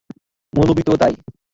[0.53, 1.13] মৌলভী তো তাই।